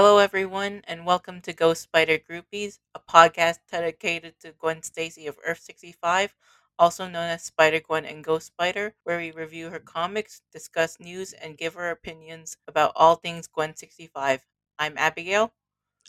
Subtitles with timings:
[0.00, 5.36] Hello, everyone, and welcome to Ghost Spider Groupies, a podcast dedicated to Gwen Stacy of
[5.44, 6.36] Earth 65,
[6.78, 11.32] also known as Spider Gwen and Ghost Spider, where we review her comics, discuss news,
[11.32, 14.46] and give our opinions about all things Gwen 65.
[14.78, 15.52] I'm Abigail.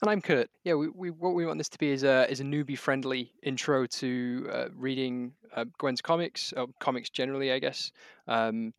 [0.03, 0.51] And I'm Kurt.
[0.63, 3.31] Yeah, we, we what we want this to be is a is a newbie friendly
[3.41, 7.91] intro to uh, reading uh, Gwen's comics, or comics generally, I guess.
[8.27, 8.71] Um,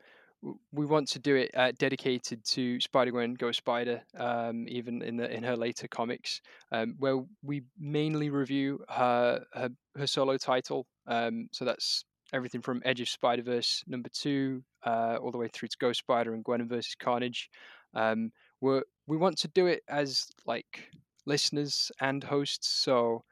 [0.73, 5.17] we want to do it uh, dedicated to Spider Gwen, Ghost Spider, um, even in
[5.17, 6.41] the in her later comics,
[6.73, 10.87] um, where we mainly review her her, her solo title.
[11.07, 15.49] Um, so that's everything from Edge of Spider Verse number two, uh, all the way
[15.49, 17.51] through to Ghost Spider and Gwen versus Carnage.
[17.95, 20.91] Um, we we want to do it as like
[21.27, 22.69] listeners and hosts.
[22.69, 23.25] So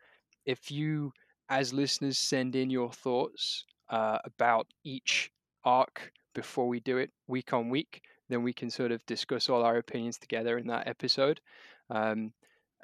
[0.44, 1.12] if you,
[1.48, 5.30] as listeners, send in your thoughts uh, about each
[5.64, 9.64] arc before we do it week on week, then we can sort of discuss all
[9.64, 11.40] our opinions together in that episode.
[11.90, 12.32] Um,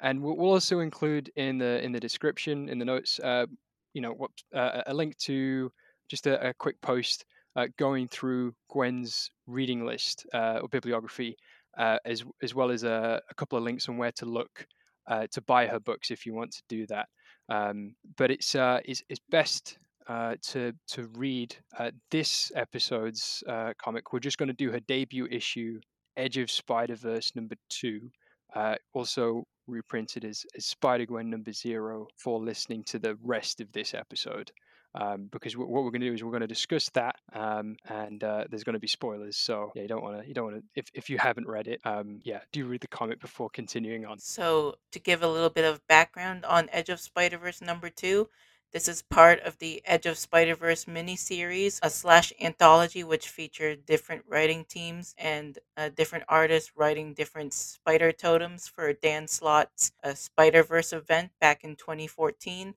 [0.01, 3.45] and we'll, also include in the in the description in the notes, uh,
[3.93, 5.71] you know, what uh, a link to
[6.09, 7.23] just a, a quick post
[7.55, 11.37] uh, going through Gwen's reading list uh, or bibliography,
[11.77, 14.67] uh, as as well as a, a, couple of links on where to look
[15.07, 17.07] uh, to buy her books if you want to do that.
[17.47, 24.13] Um, but it's, it's, it's best uh, to to read uh, this episode's uh, comic.
[24.13, 25.79] We're just going to do her debut issue,
[26.17, 28.11] Edge of Spider Verse number two,
[28.55, 33.71] uh, also reprinted as, as Spider Gwen number zero for listening to the rest of
[33.71, 34.51] this episode
[34.95, 38.23] um, because what we're going to do is we're going to discuss that, um, and
[38.23, 39.35] uh, there's going to be spoilers.
[39.35, 41.67] So yeah, you don't want to, you don't want to, if, if you haven't read
[41.67, 44.19] it, um, yeah, do read the comic before continuing on.
[44.19, 48.29] So to give a little bit of background on Edge of Spider Verse number two.
[48.75, 53.85] This is part of the Edge of Spider Verse miniseries, a slash anthology which featured
[53.85, 60.13] different writing teams and uh, different artists writing different spider totems for Dan Slott's uh,
[60.13, 62.75] Spider Verse event back in 2014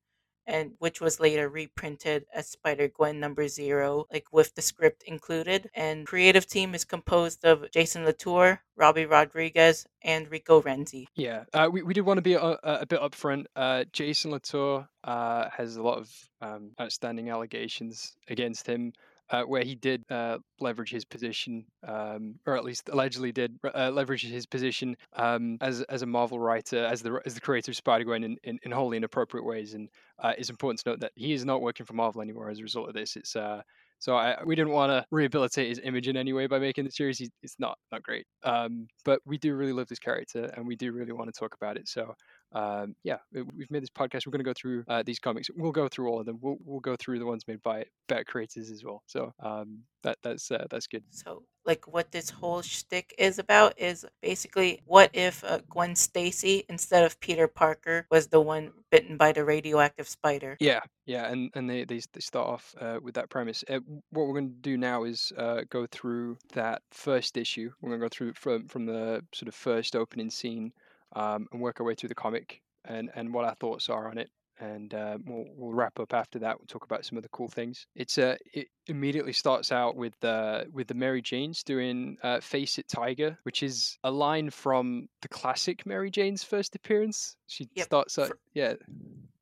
[0.48, 5.70] and which was later reprinted as Spider Gwen number zero, like with the script included.
[5.75, 11.04] And creative team is composed of Jason Latour, Robbi Rodriguez, and Rico Renzi.
[11.14, 13.44] Yeah, uh, we, we did want to be a, a bit upfront.
[13.54, 16.10] Uh, Jason Latour uh, has a lot of
[16.41, 18.92] um, outstanding allegations against him
[19.30, 23.90] uh, where he did uh, leverage his position, um, or at least allegedly did uh,
[23.92, 27.76] leverage his position um, as as a Marvel writer, as the as the creator of
[27.76, 29.74] Spider Gwen in, in, in, wholly inappropriate ways.
[29.74, 32.58] And uh, it's important to note that he is not working for Marvel anymore as
[32.58, 33.16] a result of this.
[33.16, 33.62] It's uh,
[34.00, 36.90] so I, we didn't want to rehabilitate his image in any way by making the
[36.90, 37.20] series.
[37.42, 40.92] It's not not great, um, but we do really love this character, and we do
[40.92, 41.88] really want to talk about it.
[41.88, 42.14] So
[42.53, 44.26] um, yeah, we've made this podcast.
[44.26, 45.48] We're going to go through uh, these comics.
[45.54, 46.38] We'll go through all of them.
[46.41, 49.03] We'll we'll go through the ones made by better creators as well.
[49.06, 51.04] So um, that that's uh, that's good.
[51.10, 56.64] So like what this whole shtick is about is basically what if uh, Gwen Stacy
[56.70, 60.56] instead of Peter Parker was the one bitten by the radioactive spider?
[60.60, 63.62] Yeah, yeah, and and they they, they start off uh, with that premise.
[63.69, 67.70] Uh, what we're going to do now is uh, go through that first issue.
[67.82, 70.72] We're going to go through from from the sort of first opening scene
[71.14, 74.19] um, and work our way through the comic and, and what our thoughts are on
[74.19, 74.30] it.
[74.60, 76.58] And uh, we'll, we'll wrap up after that.
[76.58, 77.86] We'll talk about some of the cool things.
[77.94, 82.76] It's uh, it immediately starts out with uh, with the Mary Janes doing uh, "Face
[82.76, 87.36] It, Tiger," which is a line from the classic Mary Jane's first appearance.
[87.46, 87.86] She yep.
[87.86, 88.75] starts, uh, yeah,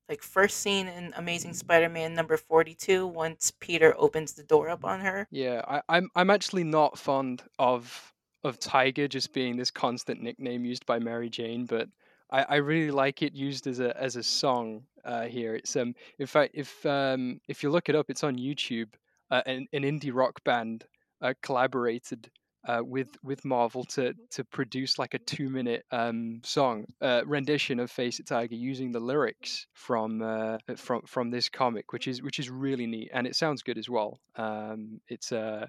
[0.09, 5.01] like first scene in Amazing Spider-Man number 42 once Peter opens the door up on
[5.01, 5.27] her.
[5.31, 8.13] Yeah, I, I'm I'm actually not fond of
[8.47, 11.89] of Tiger just being this constant nickname used by Mary Jane, but
[12.31, 15.55] I, I really like it used as a as a song uh, here.
[15.55, 18.89] It's um in fact if um if you look it up, it's on YouTube.
[19.29, 20.85] Uh, an, an indie rock band
[21.21, 22.31] uh, collaborated
[22.67, 27.81] uh, with with Marvel to to produce like a two minute um, song uh, rendition
[27.81, 32.23] of Face It Tiger using the lyrics from uh, from from this comic, which is
[32.23, 34.21] which is really neat and it sounds good as well.
[34.37, 35.67] Um, it's uh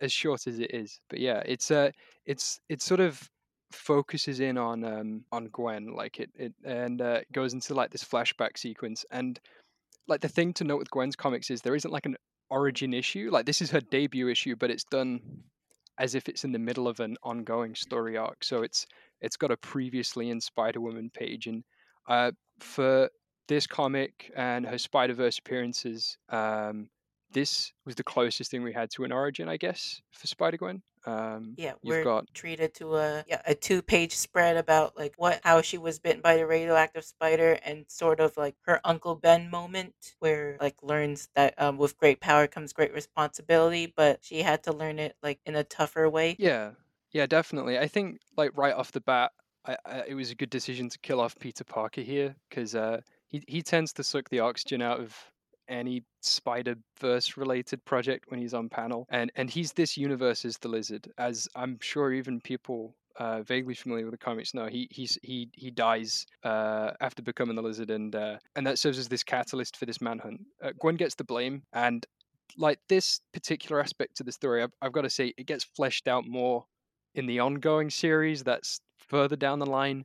[0.00, 1.00] as short as it is.
[1.08, 1.90] But yeah, it's uh
[2.26, 3.28] it's it sort of
[3.72, 8.04] focuses in on um on Gwen like it it and uh, goes into like this
[8.04, 9.38] flashback sequence and
[10.06, 12.16] like the thing to note with Gwen's comics is there isn't like an
[12.50, 15.20] origin issue like this is her debut issue but it's done
[15.98, 18.86] as if it's in the middle of an ongoing story arc so it's
[19.20, 21.62] it's got a previously in Spider-Woman page and
[22.08, 22.30] uh
[22.60, 23.10] for
[23.48, 26.88] this comic and her Spider-Verse appearances um
[27.32, 30.82] this was the closest thing we had to an origin, I guess, for Spider Gwen.
[31.06, 32.26] Um, yeah, we're got...
[32.34, 36.20] treated to a yeah, a two page spread about like what how she was bitten
[36.20, 41.28] by the radioactive spider and sort of like her Uncle Ben moment where like learns
[41.34, 45.40] that um, with great power comes great responsibility, but she had to learn it like
[45.46, 46.36] in a tougher way.
[46.38, 46.72] Yeah,
[47.12, 47.78] yeah, definitely.
[47.78, 49.32] I think like right off the bat,
[49.64, 53.00] I, I, it was a good decision to kill off Peter Parker here because uh,
[53.28, 55.16] he he tends to suck the oxygen out of
[55.68, 60.68] any Spider Verse related project when he's on panel, and and he's this universe's the
[60.68, 64.66] Lizard, as I'm sure even people uh, vaguely familiar with the comics know.
[64.66, 68.98] He he's he he dies uh, after becoming the Lizard, and uh, and that serves
[68.98, 70.40] as this catalyst for this manhunt.
[70.62, 72.06] Uh, Gwen gets the blame, and
[72.56, 76.08] like this particular aspect to the story, I've, I've got to say it gets fleshed
[76.08, 76.64] out more
[77.14, 78.42] in the ongoing series.
[78.42, 80.04] That's further down the line,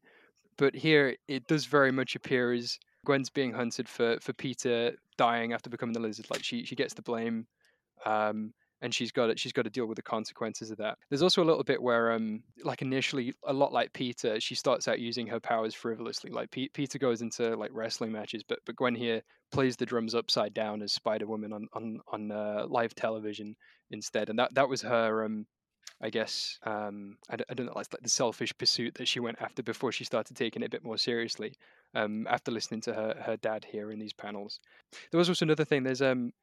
[0.58, 5.54] but here it does very much appear as Gwen's being hunted for for Peter dying
[5.54, 6.28] after becoming the lizard.
[6.30, 7.48] Like she she gets the blame,
[8.06, 9.40] um, and she's got it.
[9.40, 10.98] She's got to deal with the consequences of that.
[11.10, 14.88] There's also a little bit where, um, like initially, a lot like Peter, she starts
[14.88, 16.32] out using her powers frivolously.
[16.32, 19.22] Like P- Peter goes into like wrestling matches, but but Gwen here
[19.52, 23.56] plays the drums upside down as Spider Woman on on on uh, live television
[23.92, 25.46] instead, and that that was her um
[26.04, 29.64] I guess um, I, I don't know, like the selfish pursuit that she went after
[29.64, 31.54] before she started taking it a bit more seriously.
[31.96, 34.60] Um, after listening to her her dad here in these panels,
[35.12, 35.84] there was also another thing.
[35.84, 36.34] There's um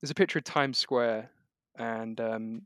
[0.00, 1.30] there's a picture of Times Square,
[1.76, 2.62] and um,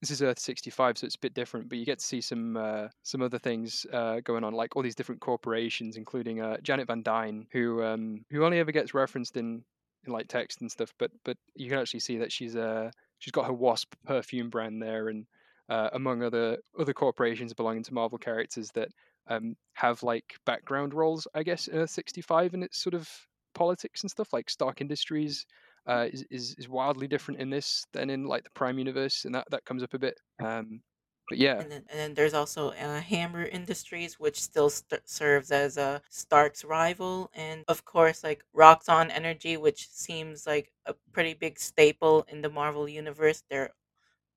[0.00, 1.68] this is Earth 65, so it's a bit different.
[1.68, 4.82] But you get to see some uh, some other things uh, going on, like all
[4.82, 9.36] these different corporations, including uh, Janet Van Dyne, who um, who only ever gets referenced
[9.36, 9.62] in,
[10.04, 10.92] in like text and stuff.
[10.98, 12.90] But but you can actually see that she's uh
[13.20, 15.26] she's got her Wasp perfume brand there, and
[15.72, 18.88] uh, among other other corporations belonging to Marvel characters that
[19.28, 23.08] um, have like background roles, I guess, in Earth 65 and its sort of
[23.54, 24.34] politics and stuff.
[24.34, 25.46] Like Stark Industries
[25.86, 29.34] uh, is, is is wildly different in this than in like the Prime universe, and
[29.34, 30.18] that that comes up a bit.
[30.44, 30.82] Um,
[31.30, 35.50] but yeah, And then, and then there's also uh, Hammer Industries, which still st- serves
[35.50, 41.32] as a Stark's rival, and of course, like Roxxon Energy, which seems like a pretty
[41.34, 43.42] big staple in the Marvel universe.
[43.48, 43.70] They're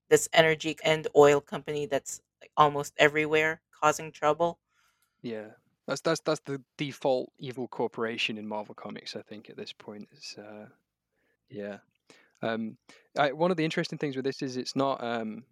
[0.09, 4.59] this energy and oil company that's like almost everywhere, causing trouble.
[5.21, 5.47] yeah,
[5.87, 9.15] that's that's that's the default evil corporation in Marvel comics.
[9.15, 10.65] I think at this point is uh,
[11.49, 11.77] yeah.
[12.41, 12.77] Um,
[13.17, 15.43] I, one of the interesting things with this is it's not um,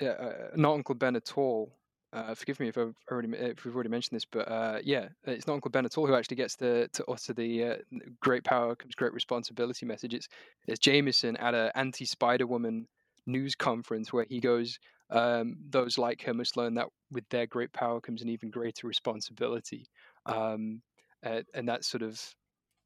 [0.00, 0.14] uh,
[0.54, 1.72] not Uncle Ben at all.
[2.12, 5.46] Uh, forgive me if I've already if we've already mentioned this, but uh, yeah, it's
[5.46, 7.76] not Uncle Ben at all who actually gets to to utter the uh,
[8.20, 10.14] "great power comes great responsibility" message.
[10.14, 10.28] It's
[10.66, 12.86] it's Jameson at a anti Spider Woman
[13.26, 14.78] news conference where he goes,
[15.10, 18.86] um, "Those like her must learn that with their great power comes an even greater
[18.86, 19.86] responsibility,"
[20.26, 20.82] um,
[21.24, 22.20] uh, and that's sort of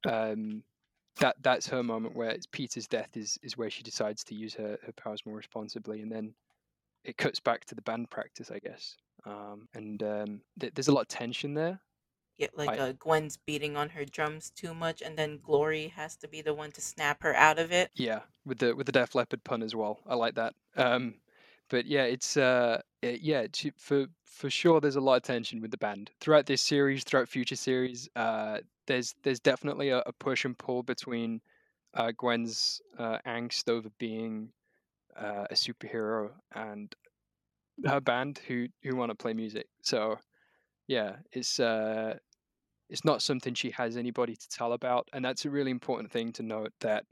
[0.07, 0.63] um,
[1.19, 4.53] that that's her moment where it's Peter's death is is where she decides to use
[4.55, 6.33] her, her powers more responsibly, and then
[7.03, 8.95] it cuts back to the band practice, I guess.
[9.25, 11.79] Um, and um, th- there's a lot of tension there.
[12.41, 16.15] Get like I uh, Gwen's beating on her drums too much, and then Glory has
[16.15, 17.91] to be the one to snap her out of it.
[17.93, 19.99] yeah, with the with the Def Leppard pun as well.
[20.07, 20.55] I like that.
[20.75, 21.13] Um,
[21.69, 23.45] but yeah, it's uh, it, yeah,
[23.77, 24.81] for for sure.
[24.81, 28.09] There's a lot of tension with the band throughout this series, throughout future series.
[28.15, 28.57] Uh,
[28.87, 31.41] there's there's definitely a, a push and pull between
[31.93, 34.49] uh, Gwen's uh, angst over being
[35.15, 36.95] uh, a superhero and
[37.85, 39.67] her band who who want to play music.
[39.83, 40.17] So
[40.87, 42.17] yeah, it's uh,
[42.91, 46.31] it's not something she has anybody to tell about, and that's a really important thing
[46.33, 46.73] to note.
[46.81, 47.05] That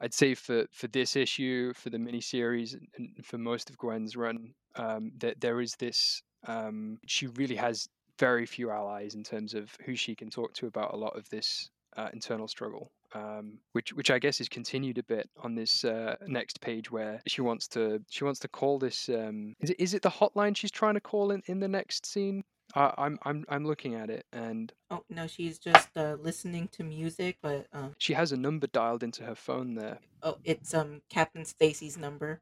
[0.00, 4.54] I'd say for for this issue, for the miniseries, and for most of Gwen's run,
[4.76, 6.22] um, that there is this.
[6.46, 7.88] Um, she really has
[8.18, 11.28] very few allies in terms of who she can talk to about a lot of
[11.28, 12.92] this uh, internal struggle.
[13.12, 17.20] Um, which which I guess is continued a bit on this uh, next page where
[17.26, 20.56] she wants to she wants to call this um, is it is it the hotline
[20.56, 22.44] she's trying to call in, in the next scene?
[22.74, 26.84] I, I'm I'm I'm looking at it and Oh no, she's just uh, listening to
[26.84, 29.98] music, but um, she has a number dialed into her phone there.
[30.22, 32.40] oh, it's um Captain Stacy's number.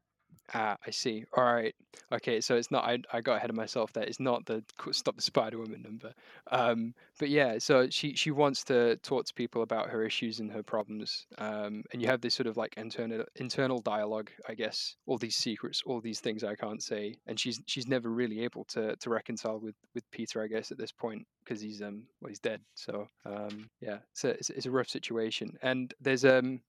[0.53, 1.25] Ah, I see.
[1.33, 1.75] All right.
[2.11, 2.83] Okay, so it's not.
[2.83, 4.03] I I got ahead of myself there.
[4.03, 6.13] It's not the stop the Spider Woman number.
[6.51, 10.51] Um, but yeah, so she she wants to talk to people about her issues and
[10.51, 11.27] her problems.
[11.37, 14.95] Um, and you have this sort of like internal internal dialogue, I guess.
[15.05, 18.63] All these secrets, all these things I can't say, and she's she's never really able
[18.65, 22.29] to to reconcile with with Peter, I guess, at this point because he's um well
[22.29, 22.61] he's dead.
[22.75, 25.57] So um yeah, so it's it's a rough situation.
[25.61, 26.61] And there's um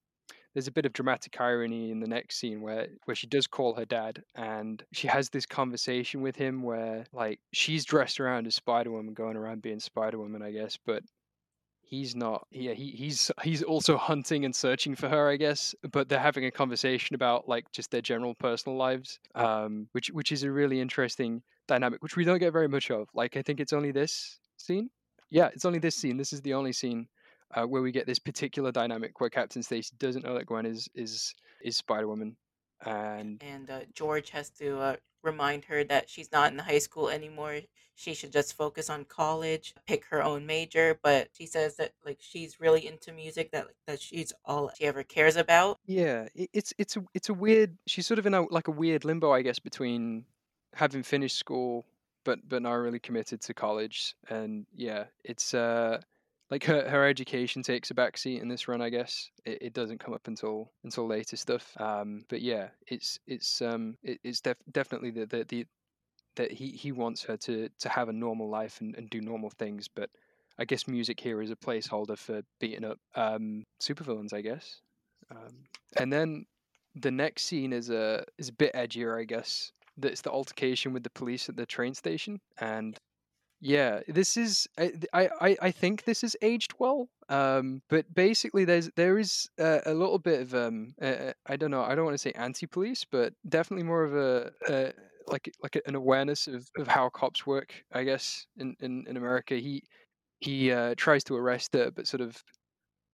[0.54, 3.74] there's a bit of dramatic irony in the next scene where where she does call
[3.74, 8.54] her dad and she has this conversation with him where like she's dressed around as
[8.54, 11.02] Spider Woman going around being Spider Woman I guess but
[11.82, 12.46] he's not.
[12.50, 16.44] Yeah he, he's he's also hunting and searching for her I guess but they're having
[16.44, 20.80] a conversation about like just their general personal lives um which which is a really
[20.80, 23.08] interesting dynamic which we don't get very much of.
[23.14, 24.90] Like I think it's only this scene?
[25.30, 26.16] Yeah it's only this scene.
[26.16, 27.06] This is the only scene
[27.54, 30.88] uh, where we get this particular dynamic where Captain Stacy doesn't know that Gwen is
[30.94, 32.36] is is Spider Woman,
[32.84, 36.78] and and uh, George has to uh, remind her that she's not in the high
[36.78, 37.60] school anymore.
[37.94, 40.98] She should just focus on college, pick her own major.
[41.02, 45.02] But she says that like she's really into music, that that she's all she ever
[45.02, 45.78] cares about.
[45.86, 47.76] Yeah, it, it's it's a it's a weird.
[47.86, 50.24] She's sort of in a like a weird limbo, I guess, between
[50.74, 51.84] having finished school
[52.24, 54.14] but but not really committed to college.
[54.28, 56.00] And yeah, it's uh
[56.50, 59.30] like her her education takes a backseat in this run, I guess.
[59.44, 61.76] It, it doesn't come up until until later stuff.
[61.80, 65.66] Um, but yeah, it's it's um it, it's def- definitely the, the the
[66.36, 69.50] that he he wants her to to have a normal life and, and do normal
[69.50, 70.10] things, but.
[70.58, 74.82] I guess music here is a placeholder for beating up um, supervillains, I guess.
[75.30, 75.64] Um,
[75.96, 76.44] and then
[76.94, 79.72] the next scene is a is a bit edgier, I guess.
[79.96, 82.98] That's the altercation with the police at the train station, and
[83.60, 87.08] yeah, this is I I I think this is aged well.
[87.28, 91.70] Um, but basically, there's there is a, a little bit of um uh, I don't
[91.70, 94.92] know I don't want to say anti-police, but definitely more of a, a
[95.26, 97.84] like like an awareness of, of how cops work.
[97.92, 99.82] I guess in in, in America, he
[100.40, 102.42] he uh, tries to arrest her, but sort of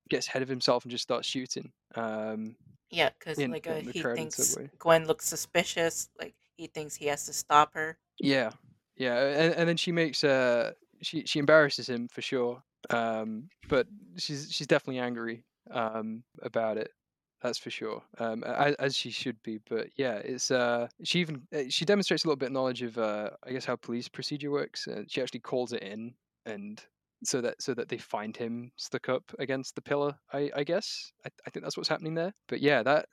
[0.08, 1.72] gets ahead of himself and just starts shooting.
[1.94, 2.56] Um,
[2.90, 4.56] Yeah, because like uh, in the he thinks.
[4.78, 6.08] Gwen looks suspicious.
[6.18, 7.98] Like he thinks he has to stop her.
[8.20, 8.52] Yeah,
[8.96, 10.72] yeah, and, and then she makes uh
[11.02, 12.62] she she embarrasses him for sure.
[12.90, 13.86] Um, but
[14.16, 16.90] she's she's definitely angry um about it.
[17.42, 18.02] That's for sure.
[18.18, 19.58] Um, as, as she should be.
[19.68, 22.98] But yeah, it's uh she even uh, she demonstrates a little bit of knowledge of
[22.98, 24.88] uh I guess how police procedure works.
[24.88, 26.14] Uh, she actually calls it in
[26.46, 26.82] and
[27.24, 30.16] so that so that they find him stuck up against the pillar.
[30.32, 32.32] I I guess I, I think that's what's happening there.
[32.48, 33.08] But yeah, that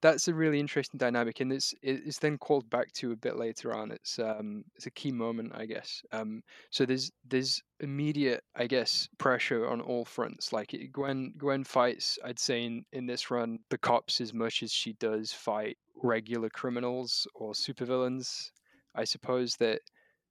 [0.00, 3.74] that's a really interesting dynamic, and it's it's then called back to a bit later
[3.74, 3.90] on.
[3.90, 6.02] It's um it's a key moment, I guess.
[6.12, 10.52] Um, so there's there's immediate, I guess, pressure on all fronts.
[10.52, 14.62] Like it, Gwen Gwen fights, I'd say in in this run, the cops as much
[14.62, 18.50] as she does fight regular criminals or supervillains.
[18.94, 19.80] I suppose that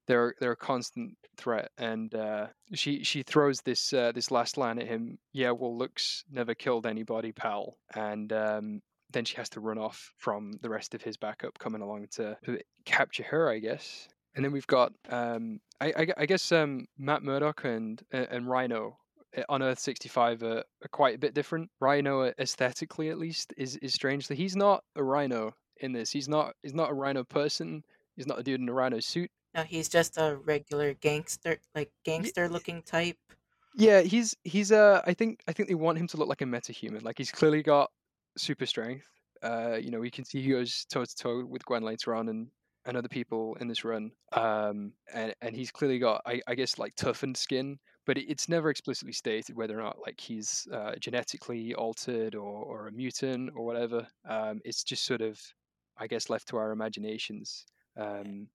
[0.06, 4.78] they're they're a constant threat, and uh, she she throws this uh, this last line
[4.78, 5.18] at him.
[5.32, 10.12] Yeah, well, looks never killed anybody, pal, and um, then she has to run off
[10.16, 12.36] from the rest of his backup coming along to,
[12.84, 14.08] capture her, I guess.
[14.34, 18.98] And then we've got, um, I, I, I guess, um, Matt Murdock and and Rhino
[19.36, 21.70] uh, on Earth 65 are, are quite a bit different.
[21.80, 26.10] Rhino, uh, aesthetically at least, is is strangely he's not a Rhino in this.
[26.10, 27.82] He's not he's not a Rhino person.
[28.16, 29.30] He's not a dude in a Rhino suit.
[29.54, 33.16] No, he's just a regular gangster, like gangster looking type.
[33.74, 36.46] Yeah, he's he's uh I think I think they want him to look like a
[36.46, 37.02] metahuman.
[37.02, 37.90] Like he's clearly got
[38.38, 39.04] super strength.
[39.42, 42.28] Uh, you know, we can see he goes toe to toe with Gwen later on
[42.28, 42.48] and
[42.84, 44.10] and other people in this run.
[44.32, 48.48] Um, and and he's clearly got I, I guess like toughened skin, but it, it's
[48.48, 53.50] never explicitly stated whether or not like he's uh, genetically altered or or a mutant
[53.54, 54.06] or whatever.
[54.28, 55.40] Um, it's just sort of
[55.98, 57.66] I guess left to our imaginations.
[57.96, 58.48] Um,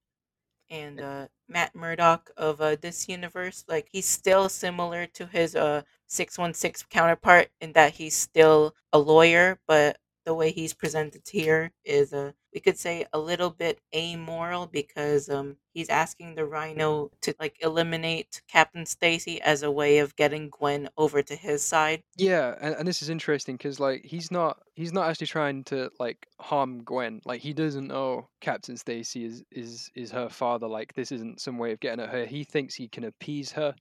[0.70, 5.84] and uh, Matt Murdock of uh, this universe, like he's still similar to his uh
[6.08, 12.14] 616 counterpart in that he's still a lawyer, but the way he's presented here is
[12.14, 17.36] uh we could say a little bit amoral because um he's asking the Rhino to
[17.40, 22.04] like eliminate Captain Stacy as a way of getting Gwen over to his side.
[22.16, 25.90] Yeah, and, and this is interesting because like he's not he's not actually trying to
[26.00, 27.22] like harm Gwen.
[27.26, 30.68] Like he doesn't know Captain Stacy is is is her father.
[30.68, 32.26] Like this isn't some way of getting at her.
[32.26, 33.74] He thinks he can appease her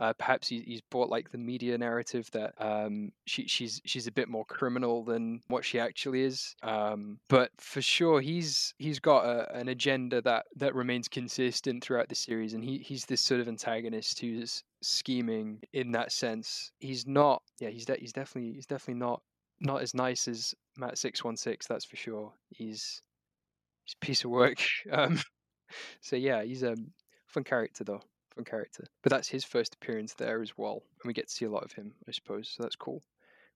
[0.00, 4.12] uh, perhaps he, he's bought like the media narrative that um, she, she's she's a
[4.12, 6.54] bit more criminal than what she actually is.
[6.62, 12.08] Um, but for sure, he's he's got a, an agenda that that remains consistent throughout
[12.08, 16.70] the series, and he he's this sort of antagonist who's scheming in that sense.
[16.78, 19.22] He's not, yeah, he's de- he's definitely he's definitely not
[19.60, 21.66] not as nice as Matt six one six.
[21.66, 22.32] That's for sure.
[22.50, 23.02] He's
[23.84, 24.58] he's a piece of work.
[24.92, 25.20] Um,
[26.00, 26.74] so yeah, he's a
[27.26, 28.00] fun character though
[28.44, 28.84] character.
[29.02, 31.64] But that's his first appearance there as well, and we get to see a lot
[31.64, 32.48] of him, I suppose.
[32.56, 33.02] So that's cool.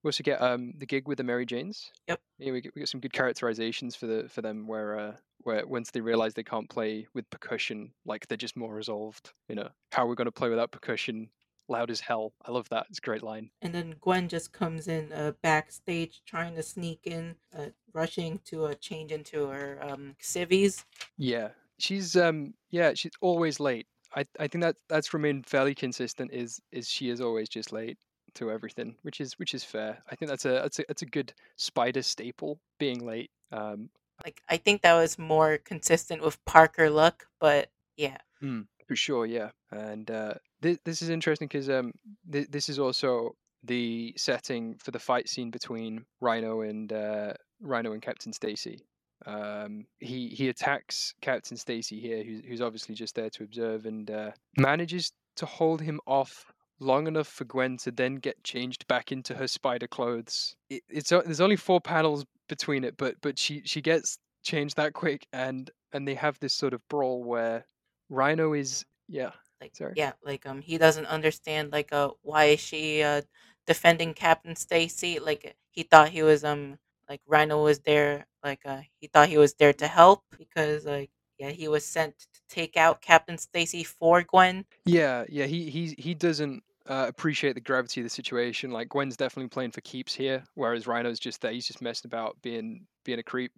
[0.02, 1.92] We also get um the gig with the Mary Janes.
[2.08, 2.20] Yep.
[2.38, 5.66] Yeah, we get we get some good characterizations for the for them where uh where
[5.66, 9.32] once they realize they can't play with percussion, like they're just more resolved.
[9.48, 11.30] You know, how are we going to play without percussion?
[11.68, 12.34] Loud as hell.
[12.44, 12.86] I love that.
[12.90, 13.50] It's a great line.
[13.62, 18.66] And then Gwen just comes in uh, backstage trying to sneak in, uh, rushing to
[18.66, 20.84] uh, change into her um, civvies.
[21.16, 23.86] Yeah, she's um yeah she's always late.
[24.14, 26.32] I I think that that's remained fairly consistent.
[26.32, 27.98] Is is she is always just late
[28.34, 30.02] to everything, which is which is fair.
[30.10, 33.30] I think that's a that's a that's a good spider staple being late.
[33.50, 33.90] Um,
[34.24, 39.26] Like I think that was more consistent with Parker Luck, but yeah, mm, for sure,
[39.26, 39.50] yeah.
[39.70, 41.92] And uh, this this is interesting because um
[42.30, 47.92] th- this is also the setting for the fight scene between Rhino and uh, Rhino
[47.92, 48.84] and Captain Stacy.
[49.26, 54.10] Um, he he attacks Captain Stacy here, who's who's obviously just there to observe, and
[54.10, 59.12] uh, manages to hold him off long enough for Gwen to then get changed back
[59.12, 60.56] into her spider clothes.
[60.68, 64.92] It, it's there's only four panels between it, but but she she gets changed that
[64.92, 67.66] quick, and and they have this sort of brawl where
[68.08, 69.30] Rhino is yeah.
[69.60, 69.92] Like Sorry.
[69.96, 73.22] yeah, like um he doesn't understand like uh why is she uh
[73.66, 75.20] defending Captain Stacy?
[75.20, 79.38] Like he thought he was um like Rhino was there like uh he thought he
[79.38, 81.10] was there to help because like
[81.42, 84.64] yeah, he was sent to take out Captain Stacy for Gwen.
[84.84, 88.70] Yeah, yeah, he he he doesn't uh, appreciate the gravity of the situation.
[88.70, 91.50] Like Gwen's definitely playing for keeps here, whereas Rhino's just there.
[91.50, 93.50] He's just messing about, being being a creep.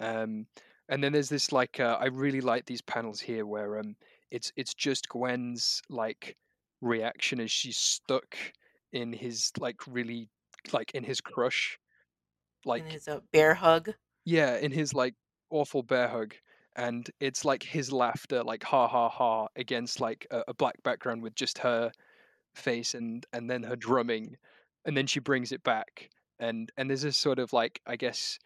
[0.00, 0.46] Um,
[0.88, 3.94] and then there's this like uh, I really like these panels here where um
[4.32, 6.36] it's it's just Gwen's like
[6.80, 8.36] reaction as she's stuck
[8.92, 10.28] in his like really
[10.72, 11.78] like in his crush,
[12.64, 13.90] like in his uh, bear hug.
[14.24, 15.14] Yeah, in his like
[15.50, 16.34] awful bear hug.
[16.76, 21.22] And it's like his laughter, like ha ha ha, against like a, a black background
[21.22, 21.90] with just her
[22.54, 24.36] face and and then her drumming
[24.84, 26.10] and then she brings it back
[26.40, 28.38] and and there's this sort of like i guess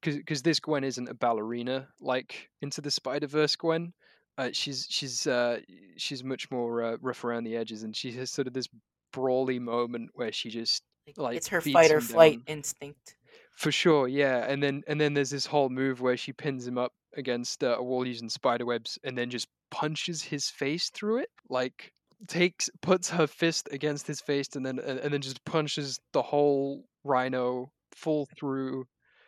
[0.00, 3.92] because because this gwen isn't a ballerina like into the spider verse gwen
[4.38, 5.58] uh, she's she's uh
[5.96, 8.68] she's much more uh, rough around the edges and she has sort of this
[9.12, 12.56] brawly moment where she just Like, like it's her fight or flight down.
[12.56, 13.16] instinct.
[13.58, 14.46] For sure, yeah.
[14.48, 17.76] And then and then there's this whole move where she pins him up against uh,
[17.76, 21.30] a wall using spider webs and then just punches his face through it.
[21.48, 21.92] Like
[22.28, 26.22] takes puts her fist against his face and then and, and then just punches the
[26.22, 28.86] whole rhino full through.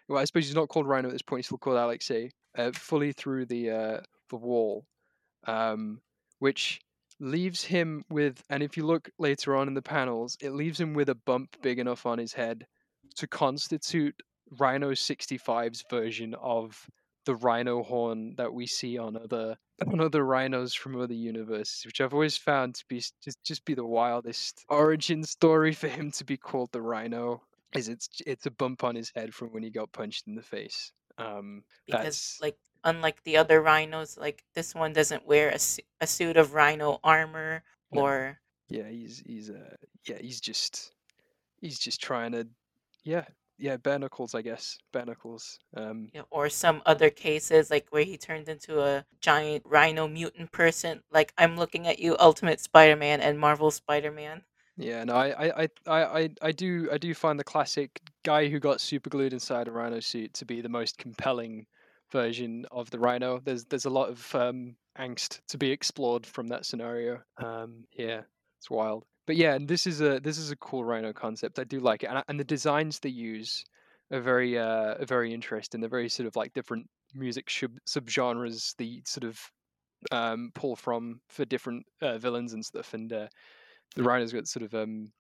[0.09, 1.41] Well, I suppose he's not called Rhino at this point.
[1.41, 2.31] He's still called Alexei.
[2.57, 4.87] Uh, fully through the uh, the wall,
[5.49, 6.01] um,
[6.39, 6.81] which
[7.19, 8.45] leaves him with.
[8.49, 11.57] And if you look later on in the panels, it leaves him with a bump
[11.63, 12.69] big enough on his head
[13.17, 14.15] to constitute
[14.59, 16.89] Rhino 65's version of
[17.27, 22.01] the rhino horn that we see on other on other rhinos from other universes, which
[22.01, 26.25] I've always found to be just just be the wildest origin story for him to
[26.25, 27.43] be called the rhino.
[27.75, 30.43] Is it's it's a bump on his head from when he got punched in the
[30.43, 30.93] face.
[31.19, 35.83] Um, because that's like unlike the other rhinos like this one doesn't wear a, su-
[36.01, 38.01] a suit of rhino armor No.
[38.01, 39.77] or yeah, he's he's uh
[40.09, 40.93] yeah he's just
[41.61, 42.49] he's just trying to
[43.05, 43.25] yeah
[43.59, 45.59] yeah bare knuckles I guess bare knuckles.
[45.77, 50.53] Um, know, or some other cases like where he turned into a giant rhino mutant
[50.53, 54.43] person like i'm looking at you ultimate spider-man and marvel spider-man
[54.77, 58.49] Yeah, no, I, I, I, I, I- I do, I do find the classic guy
[58.49, 61.67] who got super glued inside a rhino suit to be the most compelling
[62.11, 63.41] version of the rhino.
[63.41, 67.21] There's, there's a lot of um, angst to be explored from that scenario.
[67.37, 68.23] Um, yeah,
[68.59, 69.05] it's wild.
[69.31, 71.61] But yeah, and this is a, this is a cool rhino concept.
[71.61, 73.65] I do like it, and, and the designs they use
[74.11, 75.81] are very, uh, are very interesting.
[75.81, 78.75] They're very sort of like different music sub subgenres.
[78.77, 79.39] The sort of
[80.11, 83.29] um, pull from for different uh, villains and stuff, and uh,
[83.95, 85.13] the rhino's got sort of um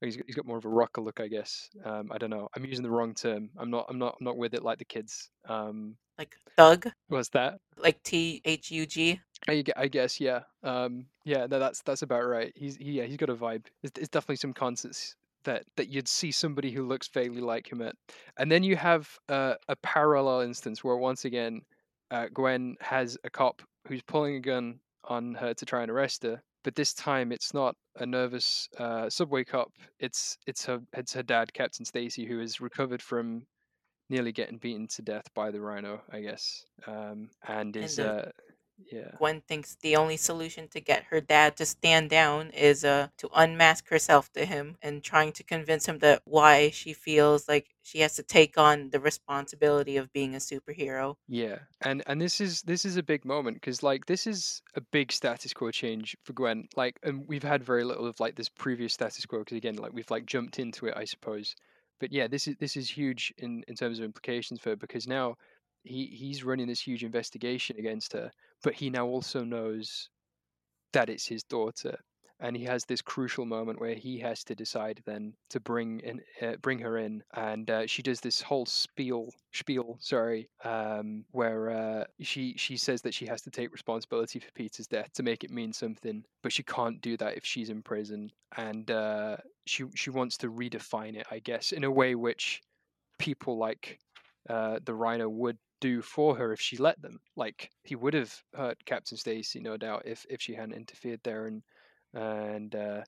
[0.00, 2.48] he's got, he's got more of a rocker look i guess um i don't know
[2.56, 4.84] i'm using the wrong term i'm not i'm not i'm not with it like the
[4.84, 9.20] kids um like thug what's that like t-h-u-g I, gue-
[9.76, 13.30] I guess yeah um yeah no that's that's about right he's he, yeah he's got
[13.30, 17.40] a vibe it's, it's definitely some concerts that that you'd see somebody who looks vaguely
[17.40, 17.94] like him at
[18.38, 21.62] and then you have uh, a parallel instance where once again
[22.10, 26.22] uh, gwen has a cop who's pulling a gun on her to try and arrest
[26.22, 31.14] her but this time it's not a nervous uh, subway cop it's it's her it's
[31.14, 33.46] her dad captain stacy who has recovered from
[34.10, 38.10] nearly getting beaten to death by the rhino i guess um and and is the
[38.10, 38.30] uh
[38.90, 43.08] yeah Gwen thinks the only solution to get her dad to stand down is uh
[43.18, 47.74] to unmask herself to him and trying to convince him that why she feels like
[47.88, 51.14] she has to take on the responsibility of being a superhero.
[51.26, 54.82] Yeah, and and this is this is a big moment because like this is a
[54.92, 56.68] big status quo change for Gwen.
[56.76, 59.94] Like, and we've had very little of like this previous status quo because again, like
[59.94, 61.54] we've like jumped into it, I suppose.
[61.98, 65.06] But yeah, this is this is huge in in terms of implications for her because
[65.08, 65.36] now
[65.82, 68.30] he he's running this huge investigation against her,
[68.62, 70.08] but he now also knows
[70.92, 71.98] that it's his daughter
[72.40, 76.20] and he has this crucial moment where he has to decide then to bring in
[76.42, 81.70] uh, bring her in and uh, she does this whole spiel spiel sorry um, where
[81.70, 85.44] uh, she she says that she has to take responsibility for Peter's death to make
[85.44, 89.84] it mean something but she can't do that if she's in prison and uh, she
[89.94, 92.60] she wants to redefine it I guess in a way which
[93.18, 93.98] people like
[94.48, 97.20] uh, the Rhino would do for her if she let them.
[97.36, 101.46] Like he would have hurt Captain Stacy, no doubt, if if she hadn't interfered there,
[101.46, 101.62] and
[102.14, 103.02] and uh,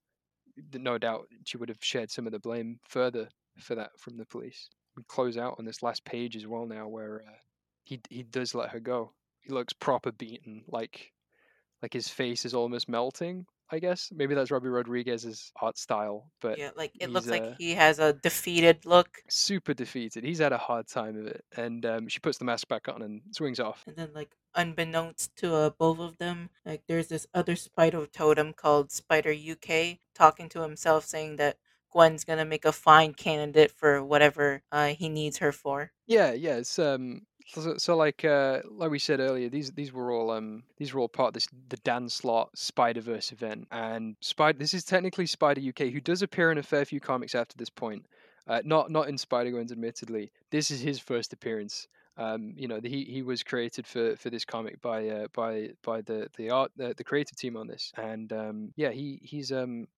[0.75, 3.29] no doubt she would have shared some of the blame further
[3.59, 4.69] for that from the police.
[4.97, 7.39] We close out on this last page as well now, where uh,
[7.85, 9.13] he he does let her go.
[9.41, 11.13] He looks proper beaten, like
[11.83, 13.47] like his face is almost melting.
[13.73, 17.55] I guess maybe that's Robbi Rodriguez's art style, but Yeah, like it looks like uh,
[17.59, 19.23] he has a defeated look.
[19.29, 20.25] super defeated.
[20.25, 23.03] He's had a hard time of it, and um, she puts the mask back on
[23.03, 23.85] and swings off.
[23.87, 28.53] And then, like, unbeknownst to uh, both of them, like, there's this other spider totem
[28.53, 31.59] called Spider UK talking to himself, saying that
[31.93, 35.93] Gwen's gonna make a fine candidate for whatever uh, he needs her for.
[36.07, 36.57] Yeah, yeah.
[36.57, 37.27] It's um.
[37.53, 41.01] So, so like uh like we said earlier, these these were all um these were
[41.01, 44.59] all part of this the Dan Slott Spider Verse event, and Spider.
[44.59, 47.71] This is technically Spider UK, who does appear in a fair few comics after this
[47.71, 48.07] point.
[48.47, 50.31] Uh, not not in Spider Gwen's, admittedly.
[50.51, 51.89] This is his first appearance.
[52.17, 55.71] Um, you know, the, he he was created for for this comic by uh by
[55.83, 59.51] by the the art the, the creative team on this, and um yeah he he's
[59.51, 59.89] um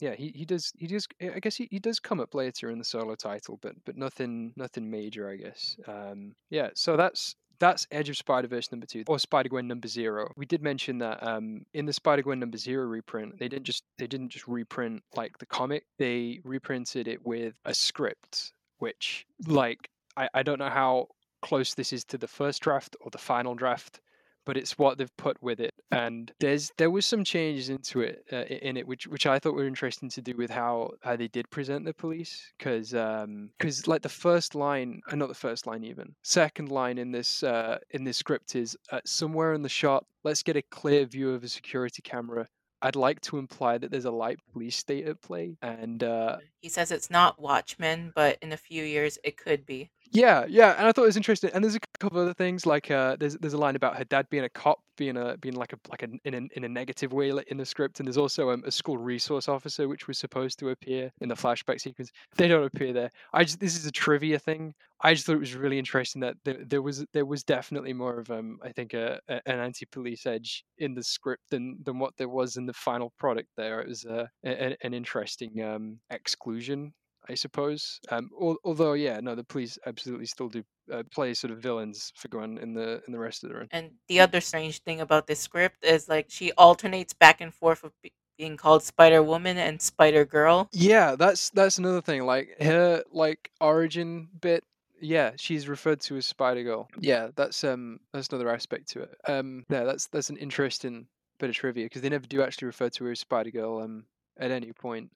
[0.00, 2.78] yeah, he, he does he does I guess he, he does come up later in
[2.78, 5.76] the solo title, but but nothing nothing major, I guess.
[5.86, 9.86] Um, yeah, so that's that's Edge of Spider Verse number two or Spider Gwen number
[9.86, 10.32] zero.
[10.36, 13.84] We did mention that um, in the Spider Gwen number zero reprint, they didn't just
[13.98, 19.90] they didn't just reprint like the comic, they reprinted it with a script, which like
[20.16, 21.08] I, I don't know how
[21.42, 24.00] close this is to the first draft or the final draft
[24.44, 25.74] but it's what they've put with it.
[25.90, 29.54] And there's there was some changes into it uh, in it, which which I thought
[29.54, 34.02] were interesting to do with how how they did present the police, because because like
[34.02, 38.04] the first line, uh, not the first line even, second line in this uh, in
[38.04, 40.04] this script is uh, somewhere in the shot.
[40.24, 42.46] Let's get a clear view of a security camera.
[42.82, 46.70] I'd like to imply that there's a light police state at play, and uh, He
[46.70, 49.90] says it's not Watchmen, but in a few years it could be.
[50.12, 51.50] Yeah, yeah, and I thought it was interesting.
[51.54, 54.02] And there's a couple of other things like uh, there's there's a line about her
[54.04, 56.68] dad being a cop, being a being like a like a in a in a
[56.68, 60.18] negative way in the script, and there's also um, a school resource officer which was
[60.18, 62.10] supposed to appear in the flashback sequence.
[62.36, 63.10] They don't appear there.
[63.32, 64.74] I just this is a trivia thing.
[65.00, 68.18] I just thought it was really interesting that there, there was there was definitely more
[68.18, 72.16] of um I think a, a an anti-police edge in the script than than what
[72.16, 73.48] there was in the final product.
[73.56, 76.94] There, it was uh, a, an interesting um exclusion
[77.30, 78.00] I suppose.
[78.10, 82.12] Um, al- although, yeah, no, the police absolutely still do uh, play sort of villains
[82.16, 83.68] for Gwen in the in the rest of the run.
[83.70, 87.84] And the other strange thing about this script is like she alternates back and forth
[87.84, 90.68] of be- being called Spider Woman and Spider Girl.
[90.72, 92.26] Yeah, that's that's another thing.
[92.26, 94.64] Like her like origin bit.
[95.00, 96.88] Yeah, she's referred to as Spider Girl.
[96.98, 99.14] Yeah, that's um that's another aspect to it.
[99.28, 101.06] Um, yeah, that's that's an interesting
[101.38, 104.04] bit of trivia because they never do actually refer to her as Spider Girl um
[104.38, 105.10] at any point.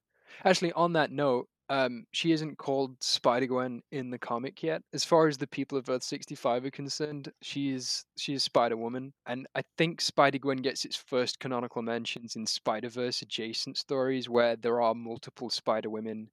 [0.44, 4.82] Actually, on that note, um, she isn't called Spider Gwen in the comic yet.
[4.92, 9.12] As far as the people of Earth sixty five are concerned, she's she's Spider Woman,
[9.26, 14.28] and I think Spider Gwen gets its first canonical mentions in Spider Verse adjacent stories
[14.28, 16.28] where there are multiple Spider Women.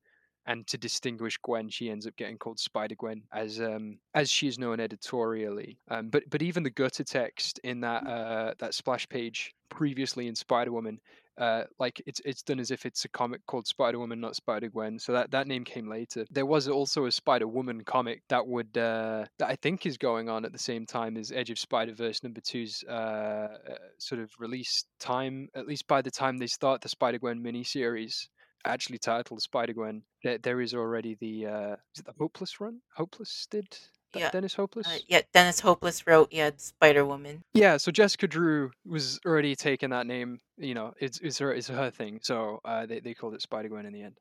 [0.47, 4.47] And to distinguish Gwen, she ends up getting called Spider Gwen as um, as she
[4.47, 5.77] is known editorially.
[5.87, 10.33] Um, but but even the gutter text in that uh, that splash page previously in
[10.33, 10.99] Spider Woman
[11.41, 14.69] uh, like it's it's done as if it's a comic called Spider Woman, not Spider
[14.69, 14.99] Gwen.
[14.99, 16.25] So that that name came later.
[16.29, 20.29] There was also a Spider Woman comic that would uh, that I think is going
[20.29, 23.57] on at the same time as Edge of Spider Verse number two's uh,
[23.97, 25.49] sort of release time.
[25.55, 28.27] At least by the time they start the Spider Gwen miniseries,
[28.63, 32.81] actually titled Spider Gwen, there, there is already the uh, is it the Hopeless run?
[32.95, 33.75] Hopeless did
[34.15, 34.29] Yeah.
[34.29, 34.87] Dennis Hopeless.
[34.87, 37.43] Uh, yeah, Dennis Hopeless wrote, yeah, Spider Woman.
[37.53, 40.41] Yeah, so Jessica Drew was already taking that name.
[40.61, 42.19] You know, it's it's her it's her thing.
[42.21, 44.15] So uh, they they called it Spider Gwen in the end.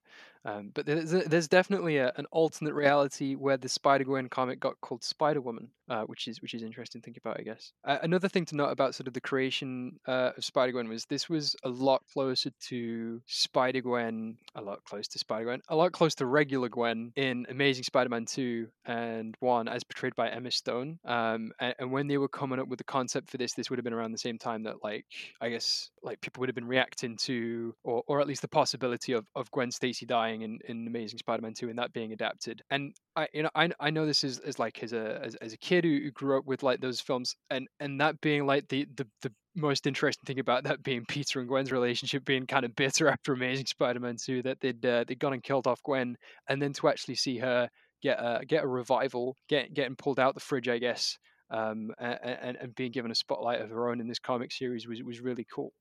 [0.44, 4.80] Um, but there's there's definitely a, an alternate reality where the Spider Gwen comic got
[4.80, 7.72] called Spider Woman, uh, which is which is interesting to think about, I guess.
[7.84, 11.04] Uh, another thing to note about sort of the creation uh, of Spider Gwen was
[11.04, 15.76] this was a lot closer to Spider Gwen, a lot close to Spider Gwen, a
[15.76, 20.50] lot close to regular Gwen in Amazing Spider-Man two and one, as portrayed by Emma
[20.50, 20.98] Stone.
[21.04, 23.78] Um, and, and when they were coming up with the concept for this, this would
[23.78, 25.04] have been around the same time that like
[25.40, 29.12] I guess like people would have been reacting to, or or at least the possibility
[29.12, 32.62] of of Gwen Stacy dying in, in Amazing Spider-Man 2 and that being adapted.
[32.70, 35.52] And I you know I, I know this is, is like as a as, as
[35.52, 38.68] a kid who, who grew up with like those films and and that being like
[38.68, 42.64] the the, the most interesting thing about that being Peter and Gwen's relationship being kind
[42.64, 46.16] of bitter after Amazing Spider-Man 2 that they'd uh, they'd gone and killed off Gwen
[46.48, 47.68] and then to actually see her
[48.02, 51.18] get a get a revival, get getting pulled out the fridge, I guess,
[51.50, 55.02] um, and, and being given a spotlight of her own in this comic series was
[55.02, 55.72] was really cool.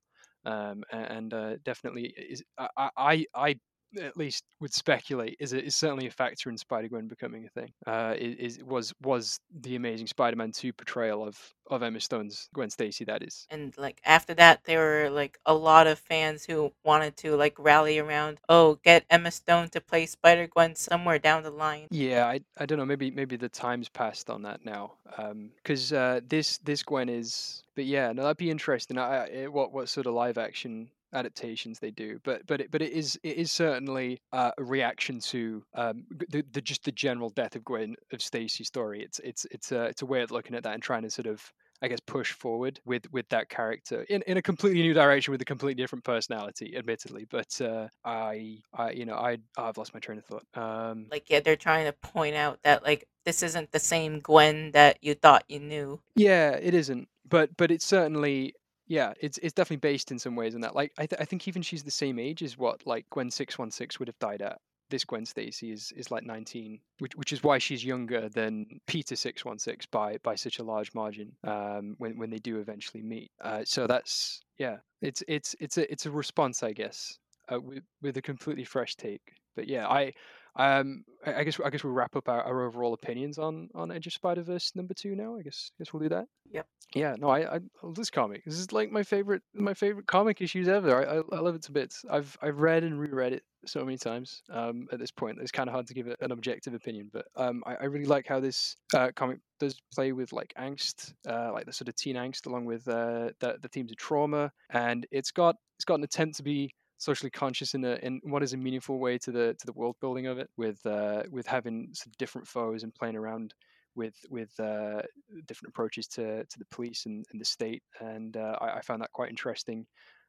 [0.46, 3.60] Um, and uh, definitely is I, I I
[4.00, 7.50] at least would speculate is a, is certainly a factor in Spider Gwen becoming a
[7.50, 7.72] thing.
[7.86, 11.38] Uh, is, is was was the Amazing Spider-Man two portrayal of
[11.70, 13.06] of Emma Stone's Gwen Stacy.
[13.06, 17.18] That is, and like after that there were like a lot of fans who wanted
[17.18, 21.52] to like rally around oh get emma stone to play spider gwen somewhere down the
[21.52, 22.86] line yeah, I I don't know.
[22.86, 24.94] Maybe maybe the time's passed on that now.
[25.18, 28.98] Um, because uh, this this Gwen is, but yeah, no, that'd be interesting.
[28.98, 32.82] I, I what what sort of live action adaptations they do but but it, but
[32.82, 37.30] it is it is certainly uh, a reaction to um the, the just the general
[37.30, 39.02] death of Gwen of Stacy's story.
[39.02, 41.28] It's it's it's a it's a way of looking at that and trying to sort
[41.28, 41.42] of
[41.82, 45.42] I guess push forward with with that character in, in a completely new direction with
[45.42, 50.00] a completely different personality admittedly but uh I I you know I I've lost my
[50.00, 50.46] train of thought.
[50.56, 54.72] Um like yeah they're trying to point out that like this isn't the same gwen
[54.72, 56.02] that you thought you knew.
[56.16, 58.54] Yeah it isn't but but it's certainly
[58.90, 60.76] yeah, it's it's definitely based in some ways in that.
[60.76, 63.58] Like, I th- I think even she's the same age as what like Gwen six
[63.58, 64.60] one six would have died at.
[64.90, 69.16] This Gwen Stacy is is like nineteen, which which is why she's younger than Peter
[69.16, 71.32] six one six by by such a large margin.
[71.44, 73.32] Um, when when they do eventually meet.
[73.40, 77.20] Uh, so that's yeah, it's it's it's a it's a response, I guess,
[77.54, 79.22] uh, with with a completely fresh take.
[79.56, 80.14] But yeah, I
[80.56, 83.92] um, I I guess I guess we'll wrap up our, our overall opinions on on
[83.92, 85.38] Edge of Spider Verse number two now.
[85.38, 86.26] I guess I guess we'll do that.
[86.52, 86.68] Yep.
[86.96, 88.44] Yeah, no, I, I love this comic.
[88.46, 90.96] This is like my favorite my favorite comic issues ever.
[90.96, 92.04] I, I, I love it to bits.
[92.10, 94.42] I've I've read and reread it so many times.
[94.50, 97.28] Um, at this point, it's kind of hard to give it an objective opinion, but
[97.36, 101.52] um, I, I really like how this uh, comic does play with like angst, uh,
[101.52, 105.06] like the sort of teen angst, along with uh, the the themes of trauma, and
[105.12, 108.54] it's got it's got an attempt to be socially conscious in a in what is
[108.54, 111.90] a meaningful way to the to the world building of it, with uh, with having
[111.94, 113.54] some different foes and playing around
[113.96, 115.02] with with uh,
[115.48, 119.02] different approaches to to the police and, and the state, and uh, I, I found
[119.02, 119.88] that quite interesting.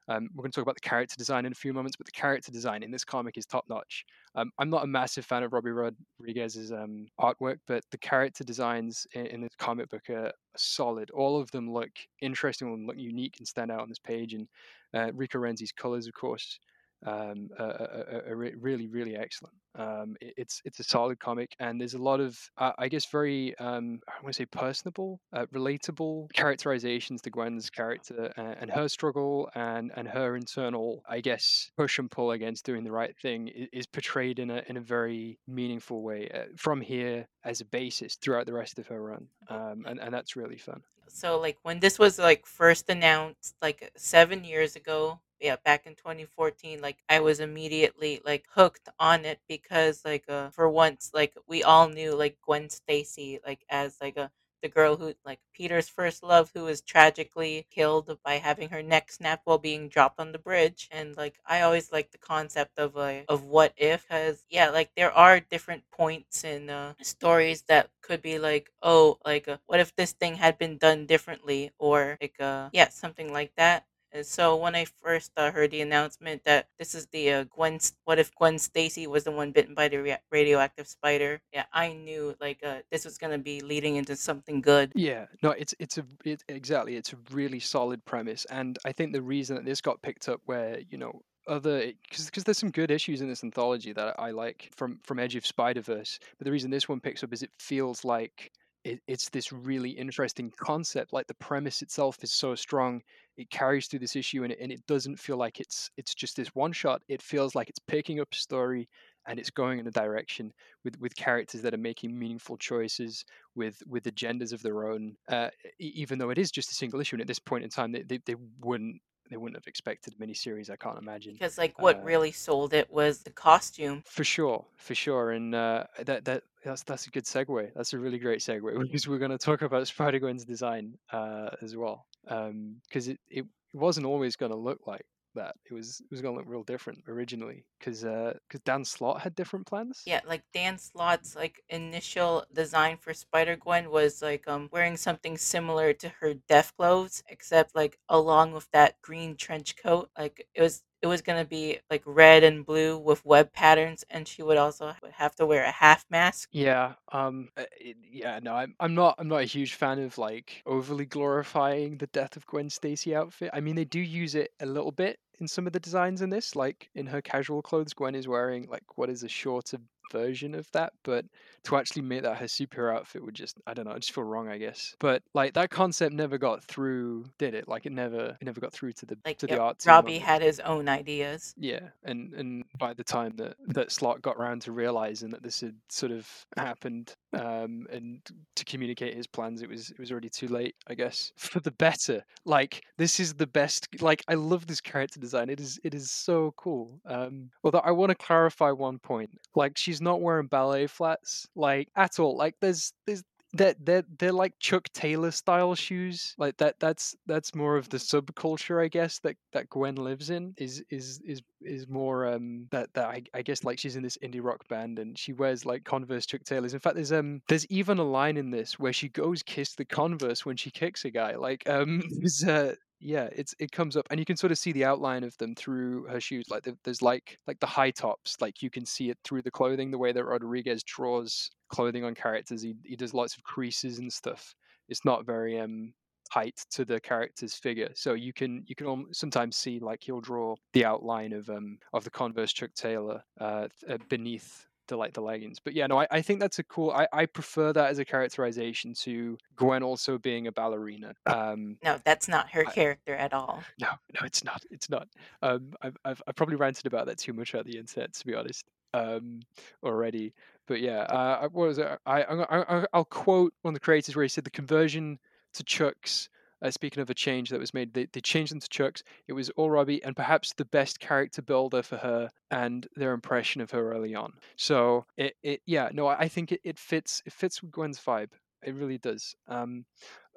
[0.09, 2.13] Um, we're going to talk about the character design in a few moments, but the
[2.13, 4.05] character design in this comic is top notch.
[4.35, 9.07] Um, I'm not a massive fan of Robbi Rodriguez's um, artwork, but the character designs
[9.13, 11.11] in, in this comic book are solid.
[11.11, 14.35] All of them look interesting and look unique and stand out on this page.
[14.35, 14.49] And
[14.95, 16.59] uh, Rico Renzi's colors, of course,
[17.07, 19.55] um, are, are, really, really excellent.
[19.77, 23.07] Um, it, it's it's a solid comic, and there's a lot of, uh, I guess,
[23.07, 28.71] very um, I want to say personable, uh, relatable characterizations to Gwen's character and, and
[28.71, 33.17] her struggle and and her internal, I guess, push and pull against doing the right
[33.17, 37.61] thing is, is portrayed in a in a very meaningful way uh, from here as
[37.61, 40.83] a basis throughout the rest of her run, um, and and that's really fun.
[41.09, 45.95] so like when this was like first announced like seven years ago yeah back in
[45.95, 51.35] 2014 like i was immediately like hooked on it because like uh for once like
[51.47, 54.31] we all knew like gwen stacy like as like a
[54.63, 59.11] the girl who like peter's first love who was tragically killed by having her neck
[59.11, 60.87] snapped while being dropped on the bridge.
[60.91, 64.91] And like i always like the concept of like of what if because yeah like
[64.97, 69.81] there are different points in uh, stories that could be like oh like uh, what
[69.81, 71.73] if this thing had been done differently?
[71.79, 75.81] Or like uh yeah something like that and so when I first uh, heard the
[75.81, 79.75] announcement that this is the uh, Gwen, what if Gwen Stacy was the one bitten
[79.75, 81.41] by the radioactive spider?
[81.53, 84.93] Yeah, I knew like uh, this was gonna be leading into something good.
[84.95, 89.13] Yeah, no, it's it's a it, exactly it's a really solid premise, and I think
[89.13, 92.71] the reason that this got picked up, where you know other because because there's some
[92.71, 96.45] good issues in this anthology that I like from from Edge of Spider Verse, but
[96.45, 98.53] the reason this one picks up is it feels like
[98.85, 101.13] it, it's this really interesting concept.
[101.13, 103.03] Like the premise itself is so strong,
[103.37, 106.37] it carries through this issue, and it, and it doesn't feel like it's it's just
[106.37, 107.03] this one shot.
[107.09, 108.89] It feels like it's picking up a story
[109.27, 110.53] and it's going in a direction
[110.85, 115.49] with with characters that are making meaningful choices with with agendas of their own uh,
[115.79, 118.03] even though it is just a single issue and at this point in time they,
[118.03, 121.97] they, they wouldn't they wouldn't have expected a miniseries i can't imagine Because like what
[121.97, 124.03] uh, really sold it was the costume.
[124.07, 127.99] for sure for sure and uh, that that that's that's a good segue that's a
[127.99, 133.09] really great segue because we're going to talk about spider-gwen's design uh, as well because
[133.09, 136.39] it, it wasn't always going to look like that it was it was going to
[136.39, 140.03] look real different originally because because dan slott had different plans.
[140.07, 145.39] Yeah, like Dan Slott's like initial design for Spider Gwen was like um wearing something
[145.39, 150.63] similar to her death clothes, except like along with that green trench coat, like it
[150.63, 154.57] was it was gonna be like red and blue with web patterns, and she would
[154.59, 156.49] also have to wear a half mask.
[156.53, 157.65] Yeah, um, uh,
[158.11, 162.07] yeah, no, I'm I'm not I'm not a huge fan of like overly glorifying the
[162.09, 163.51] death of Gwen Stacy outfit.
[163.53, 166.31] I mean, they do use it a little bit in some of the designs in
[166.31, 169.81] this, like in her casual clothes, Gwen is wearing like what is a short of
[170.11, 171.25] version of that, but
[171.65, 174.25] to actually make that her superhero outfit would just I don't know, I just feel
[174.25, 174.97] wrong, I guess.
[174.99, 177.69] But like that concept never got through, did it?
[177.69, 179.79] Like it never it never got through to the Like to the art.
[179.79, 181.55] Robbi had his own ideas.
[181.57, 185.61] Yeah, and and by the time that that Slott got around to realizing that this
[185.61, 188.21] had sort of happened, um, and
[188.57, 191.33] to communicate his plans, it was it was already too late, I guess.
[191.37, 193.89] For the better, like this is the best.
[194.01, 195.49] Like I love this character design.
[195.51, 197.01] It is it is so cool.
[197.07, 199.31] Um, although I want to clarify one point.
[199.55, 202.37] Like she's not wearing ballet flats, like at all.
[202.37, 206.35] Like there's there's they're, they're they're like Chuck Taylor style shoes.
[206.39, 210.55] Like that that's that's more of the subculture, I guess, that that Gwen lives in.
[210.57, 214.19] Is is is is more um that that I, I guess like she's in this
[214.19, 216.75] indie rock band and she wears like Converse Chuck Taylors.
[216.75, 219.85] In fact, there's um there's even a line in this where she goes kiss the
[219.85, 221.35] Converse when she kicks a guy.
[221.37, 224.73] Like um there's uh yeah it's it comes up and you can sort of see
[224.73, 228.37] the outline of them through her shoes like there- there's like like the high tops
[228.41, 232.15] like you can see it through the clothing the way that rodriguez draws clothing on
[232.15, 234.55] characters he, he does lots of creases and stuff.
[234.89, 235.95] It's not very um
[236.33, 240.55] tight to the character's figure so you can you can sometimes see like he'll draw
[240.75, 245.23] the outline of um of the converse chuck taylor uh uh, beneath the like the
[245.23, 247.99] leggings but yeah no I, I think that's a cool I, I prefer that as
[247.99, 253.15] a characterization to gwen also being a ballerina um No, that's not her I- character
[253.15, 253.63] at all.
[253.81, 254.63] no, no, it's not.
[254.71, 255.09] It's not.
[255.43, 258.35] Um, I've, I've, I've probably ranted about that too much at the internet, to be
[258.35, 259.41] honest, um,
[259.83, 260.35] already.
[260.67, 261.87] But yeah, uh, what was it?
[262.07, 265.19] I, I, I, I'll quote one of the creators where he said the conversion
[265.55, 266.29] to Chucks.
[266.63, 269.03] Uh, speaking of a change that was made, they, they changed them to Chucks.
[269.29, 273.61] It was all Robbi and perhaps the best character builder for her and their impression
[273.61, 274.33] of her early on.
[274.57, 277.23] So it, it yeah, no, I think it, it fits.
[277.27, 278.33] It fits with Gwen's vibe.
[278.63, 279.35] It really does.
[279.49, 279.87] Um,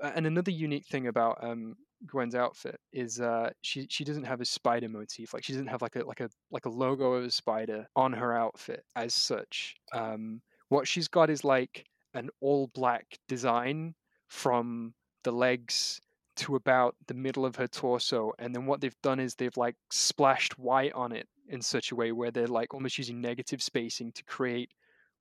[0.01, 4.45] and another unique thing about um, Gwen's outfit is uh, she she doesn't have a
[4.45, 5.33] spider motif.
[5.33, 8.13] Like she doesn't have like a like a like a logo of a spider on
[8.13, 9.75] her outfit as such.
[9.93, 13.95] Um, what she's got is like an all black design
[14.27, 16.01] from the legs
[16.37, 19.75] to about the middle of her torso, and then what they've done is they've like
[19.91, 24.11] splashed white on it in such a way where they're like almost using negative spacing
[24.13, 24.71] to create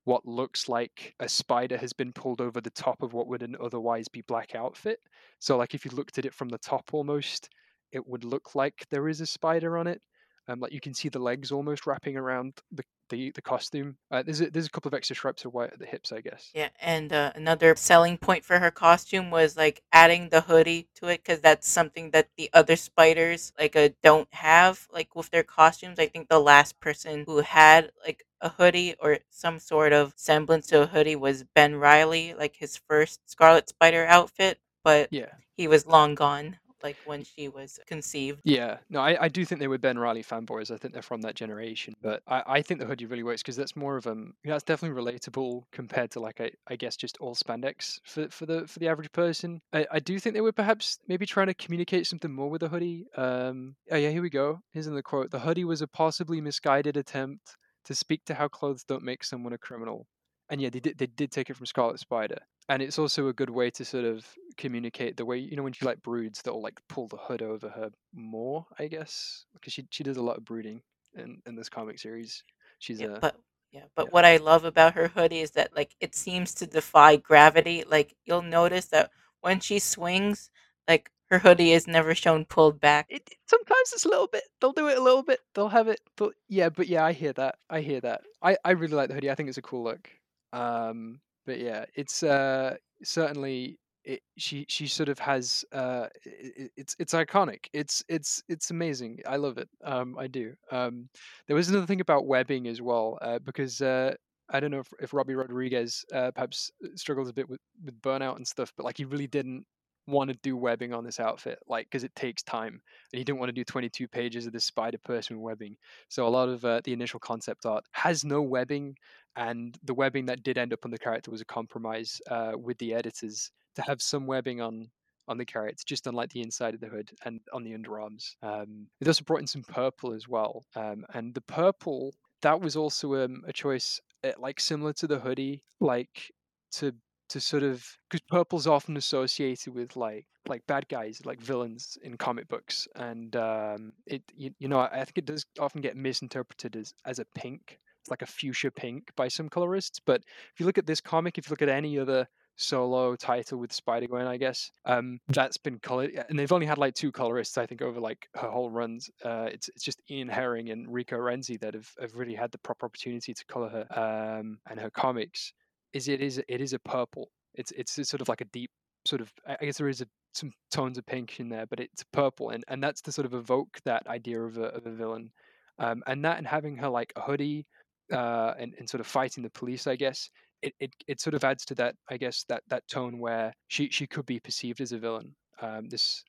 [0.04, 3.56] what looks like a spider has been pulled over the top of what would an
[3.60, 4.98] otherwise be black outfit.
[5.38, 7.48] So like if you looked at it from the top almost,
[7.92, 10.00] it would look like there is a spider on it.
[10.48, 13.96] Um, like you can see the legs almost wrapping around the the, the costume.
[14.10, 16.20] Uh, there's a, there's a couple of extra stripes of white at the hips, I
[16.20, 16.50] guess.
[16.54, 21.08] Yeah, and uh, another selling point for her costume was like adding the hoodie to
[21.08, 25.42] it because that's something that the other spiders like uh, don't have like with their
[25.44, 25.98] costumes.
[25.98, 30.66] I think the last person who had like a hoodie or some sort of semblance
[30.68, 35.30] to a hoodie was Ben Riley, like his first Scarlet Spider outfit, but Yeah.
[35.56, 38.40] he was long gone like when she was conceived.
[38.44, 40.70] Yeah, no, I, I do think they were Ben Riley fanboys.
[40.70, 43.56] I think they're from that generation, but I, I think the hoodie really works because
[43.56, 47.16] that's more of um, yeah, that's definitely relatable compared to like I, I guess just
[47.18, 49.60] all spandex for for the for the average person.
[49.72, 52.68] I, I do think they were perhaps maybe trying to communicate something more with the
[52.68, 53.06] hoodie.
[53.16, 54.60] Um, oh yeah, here we go.
[54.72, 58.84] Here's another quote: "The hoodie was a possibly misguided attempt to speak to how clothes
[58.84, 60.06] don't make someone a criminal."
[60.50, 63.32] And yeah, they did they did take it from Scarlet Spider, and it's also a
[63.32, 66.62] good way to sort of communicate the way you know when she like broods that'll
[66.62, 70.36] like pull the hood over her more i guess because she she does a lot
[70.38, 70.82] of brooding
[71.16, 72.42] in in this comic series
[72.78, 73.36] she's Yeah, a but
[73.72, 74.12] yeah, but yeah.
[74.12, 77.84] what I love about her hoodie is that like it seems to defy gravity.
[77.86, 79.10] Like you'll notice that
[79.40, 80.50] when she swings,
[80.88, 83.08] like her hoodie is never shown pulled back.
[83.08, 86.00] it, sometimes it's a little bit they'll do it a little bit they'll have it
[86.16, 89.14] but yeah but yeah i hear that i hear that i i really like the
[89.14, 90.08] hoodie i think it's a cool look
[90.52, 96.30] um but yeah it's uh certainly it, she she sort of has uh i
[96.64, 97.66] i- it's it's iconic.
[97.72, 99.20] It's it's it's amazing.
[99.26, 99.68] I love it.
[99.84, 100.54] Um i do.
[100.70, 101.08] Um
[101.46, 104.14] there was another thing about webbing as well uh because uh
[104.50, 108.36] I don't know if, if Robbi Rodriguez uh, perhaps struggles a bit with, with burnout
[108.36, 109.64] and stuff, but like he really didn't
[110.06, 112.80] want to do webbing on this outfit, like because it takes time,
[113.12, 115.76] and he didn't want to do 22 pages of this spider person webbing.
[116.08, 118.96] So a lot of uh, the initial concept art has no webbing,
[119.36, 122.78] and the webbing that did end up on the character was a compromise uh, with
[122.78, 124.90] the editors to have some webbing on
[125.28, 128.34] on the character, just on like the inside of the hood and on the underarms.
[128.42, 132.76] Um, it also brought in some purple as well, um, and the purple that was
[132.76, 136.32] also um, a choice, uh, like similar to the hoodie, like
[136.72, 136.92] to
[137.32, 142.16] to sort of because purple's often associated with like like bad guys like villains in
[142.18, 146.76] comic books and um it you, you know i think it does often get misinterpreted
[146.76, 150.20] as as a pink it's like a fuchsia pink by some colorists but
[150.52, 153.72] if you look at this comic if you look at any other solo title with
[153.72, 154.70] Spider Gwen, I guess.
[154.84, 158.28] Um, that's been colored, and they've only had like two colorists, I think, over like
[158.34, 159.10] her whole runs.
[159.24, 162.58] Uh, it's it's just Ian Herring and Rico Renzi that have, have really had the
[162.58, 165.52] proper opportunity to color her um, and her comics.
[165.92, 167.30] Is it is it is a purple.
[167.54, 168.70] It's it's sort of like a deep
[169.04, 172.04] sort of I guess there is a, some tones of pink in there, but it's
[172.12, 175.30] purple, and and that's to sort of evoke that idea of a of a villain,
[175.78, 177.66] um, and that and having her like a hoodie,
[178.12, 180.30] uh, and and sort of fighting the police, I guess
[180.62, 183.90] it, it it sort of adds to that I guess that that tone where she
[183.90, 185.34] she could be perceived as a villain.
[185.60, 186.24] Um, this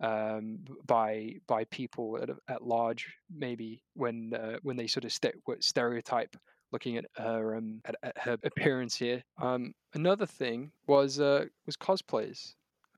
[0.00, 5.36] um, by by people at, at large maybe when uh, when they sort of st-
[5.60, 6.36] stereotype
[6.72, 9.22] looking at her um, at, at her appearance here.
[9.40, 12.54] Um, another thing was uh, was cosplays.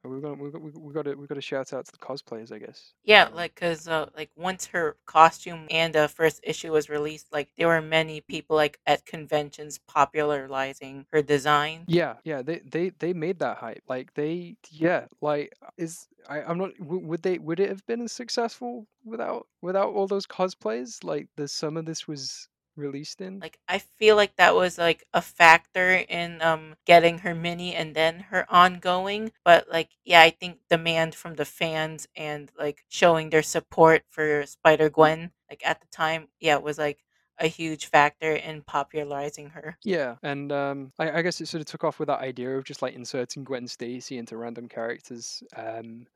[0.09, 2.53] We've got we got we got to we got to shout out to the cosplayers,
[2.53, 2.93] I guess.
[3.05, 7.49] Yeah, like because uh, like once her costume and uh, first issue was released, like
[7.57, 11.85] there were many people like at conventions popularizing her design.
[11.87, 13.83] Yeah, yeah, they they they made that hype.
[13.89, 18.13] Like they, yeah, like is I I'm not would they would it have been as
[18.13, 21.05] successful without without all those cosplays?
[21.05, 22.49] Like the some of this was
[22.79, 23.41] released in?
[23.41, 27.95] Like I feel like that was like a factor in um getting her mini and
[27.95, 29.33] then her ongoing.
[29.45, 34.47] But like yeah, I think demand from the fans and like showing their support for
[34.47, 37.05] Spider Gwen like at the time, yeah, it was like
[37.39, 39.79] a huge factor in popularizing her.
[39.85, 42.65] Yeah, and um, I, I guess it sort of took off with that idea of
[42.65, 45.43] just like inserting Gwen Stacy into random characters.
[45.57, 46.07] Um,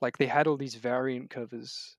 [0.00, 1.96] like they had all these variant covers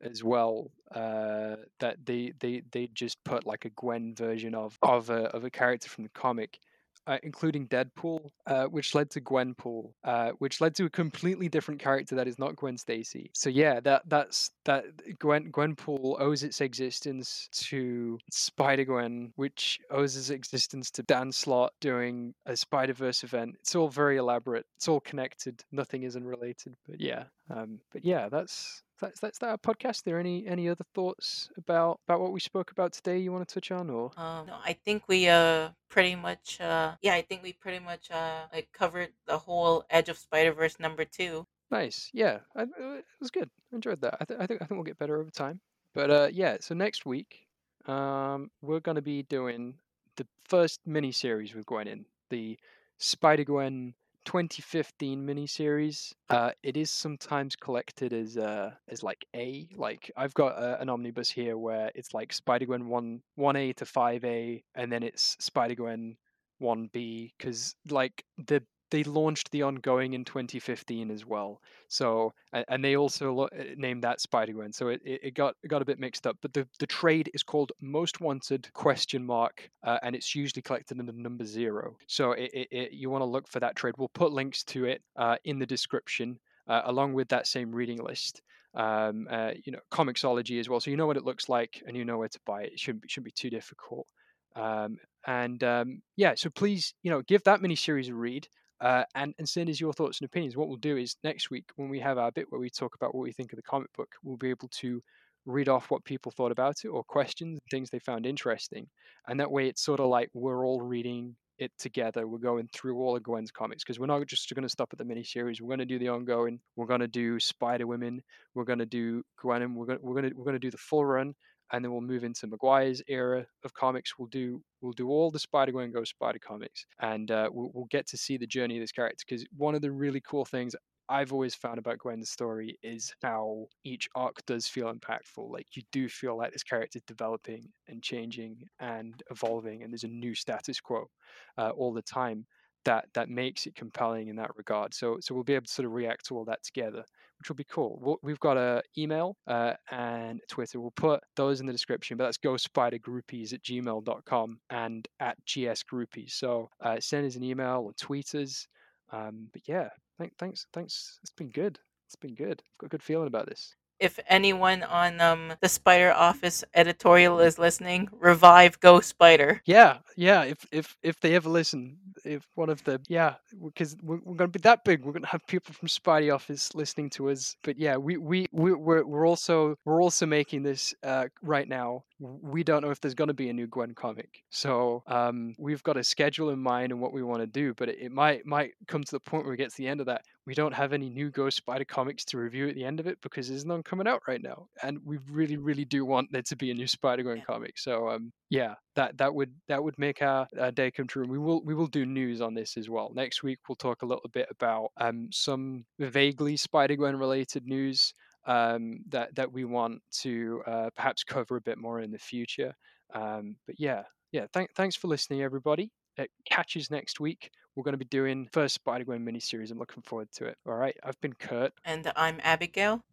[0.00, 5.10] as well uh, that they they they just put like a Gwen version of of
[5.10, 6.58] a of a character from the comic,
[7.06, 11.80] uh, including Deadpool, uh, which led to Gwenpool, uh, which led to a completely different
[11.80, 13.30] character that is not Gwen Stacy.
[13.34, 14.84] So yeah, that that's that
[15.18, 21.72] Gwen Gwenpool owes its existence to Spider Gwen, which owes its existence to Dan Slott
[21.80, 23.56] doing a Spider Verse event.
[23.60, 24.66] It's all very elaborate.
[24.76, 25.62] It's all connected.
[25.72, 26.74] Nothing is unrelated.
[26.86, 30.00] But yeah, um, but yeah, that's that's that's that podcast.
[30.00, 33.48] Are there any any other thoughts about about what we spoke about today you want
[33.48, 34.10] to touch on or?
[34.16, 38.10] Um, no, I think we uh pretty much uh yeah, I think we pretty much
[38.10, 41.46] uh like covered the whole Edge of Spider Verse number two.
[41.70, 43.50] Nice, yeah, I, it was good.
[43.72, 44.16] I enjoyed that.
[44.20, 45.60] I, th- I think I think we'll get better over time.
[45.94, 47.46] But uh, yeah, so next week,
[47.86, 49.74] um, we're gonna be doing
[50.16, 52.58] the first mini series with Gwen in the
[52.98, 53.94] Spider Gwen
[54.24, 56.12] 2015 miniseries.
[56.28, 59.68] Uh, it is sometimes collected as uh, as like A.
[59.76, 63.72] Like I've got a, an omnibus here where it's like Spider Gwen one one A
[63.74, 66.16] to five A, and then it's Spider Gwen
[66.58, 71.60] one B because like the they launched the ongoing in 2015 as well.
[71.88, 74.72] So and they also lo- uh, named that Spider Gwen.
[74.72, 76.36] So it, it got got a bit mixed up.
[76.40, 80.98] But the, the trade is called Most Wanted question mark, uh, and it's usually collected
[80.98, 81.96] under number zero.
[82.06, 83.94] So it, it, it you want to look for that trade.
[83.98, 88.02] We'll put links to it uh, in the description uh, along with that same reading
[88.02, 88.42] list.
[88.74, 90.78] Um, uh, you know, Comixology as well.
[90.78, 92.74] So you know what it looks like and you know where to buy it.
[92.74, 94.06] It shouldn't be, shouldn't be too difficult.
[94.54, 98.46] Um, and um, yeah, so please, you know, give that mini series a read.
[98.80, 100.56] Uh, and, and send us your thoughts and opinions.
[100.56, 103.14] What we'll do is next week, when we have our bit where we talk about
[103.14, 105.02] what we think of the comic book, we'll be able to
[105.46, 108.86] read off what people thought about it or questions, things they found interesting.
[109.26, 112.26] And that way, it's sort of like we're all reading it together.
[112.26, 114.98] We're going through all of Gwen's comics because we're not just going to stop at
[114.98, 115.60] the miniseries.
[115.60, 116.60] We're going to do the ongoing.
[116.76, 118.22] We're going to do Spider Women.
[118.54, 120.70] We're going to do Gwen, and we're going we're going to we're going to do
[120.70, 121.34] the full run
[121.72, 124.18] and then we'll move into McGuire's era of comics.
[124.18, 127.86] We'll do we'll do all the Spider Gwen Ghost Spider comics, and uh, we'll, we'll
[127.86, 129.24] get to see the journey of this character.
[129.28, 130.74] Because one of the really cool things
[131.10, 135.50] I've always found about Gwen's story is how each arc does feel impactful.
[135.50, 140.04] Like you do feel like this character is developing and changing and evolving, and there's
[140.04, 141.08] a new status quo
[141.56, 142.46] uh, all the time
[142.88, 144.94] that that makes it compelling in that regard.
[144.94, 147.04] So so we'll be able to sort of react to all that together
[147.38, 147.98] which will be cool.
[148.02, 150.80] We'll, we've got a email uh, and Twitter.
[150.80, 156.32] We'll put those in the description, but that's ghostspidergroupies at gmail.com and at gsgroupies.
[156.32, 158.66] So uh, send us an email or tweet us.
[159.12, 160.66] Um, but yeah, th- thanks.
[160.72, 161.18] Thanks.
[161.22, 161.78] It's been good.
[162.06, 162.60] It's been good.
[162.60, 167.40] I've got a good feeling about this if anyone on um, the Spider Office editorial
[167.40, 169.60] is listening, revive Ghost Spider.
[169.64, 170.44] Yeah, yeah.
[170.44, 173.34] If if if they ever listen, if one of the yeah,
[173.64, 176.32] because we're, we're going to be that big, we're going to have people from Spidey
[176.32, 177.56] Office listening to us.
[177.62, 182.04] But yeah, we we we we're, we're also we're also making this uh, right now.
[182.20, 185.82] We don't know if there's going to be a new Gwen comic, so um, we've
[185.82, 187.74] got a schedule in mind and what we want to do.
[187.74, 190.00] But it, it might might come to the point where we get to the end
[190.00, 193.00] of that we don't have any new Ghost Spider comics to review at the end
[193.00, 196.32] of it because there's none coming out right now, and we really, really do want
[196.32, 197.78] there to be a new Spider Gwen comic.
[197.78, 201.22] So, um, yeah, that that would that would make make our, our day come true.
[201.22, 203.12] And we will we will do news on this as well.
[203.14, 208.14] Next week we'll talk a little bit about um, some vaguely Spider Gwen related news
[208.48, 212.74] um, that that we want to uh, perhaps cover a bit more in the future.
[213.14, 214.46] Um, but yeah, yeah.
[214.52, 215.92] Th- thanks for listening, everybody.
[216.16, 217.50] It catches next week.
[217.76, 219.70] We're going to be doing first Spider Gwen miniseries.
[219.70, 220.56] I'm looking forward to it.
[220.66, 221.72] All right, I've been Kurt.
[221.84, 223.04] And I'm Abigail.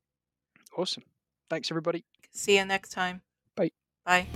[0.76, 1.04] Awesome.
[1.50, 2.04] Thanks, everybody.
[2.32, 3.22] See you next time.
[3.56, 3.72] Bye.
[4.06, 4.28] Bye.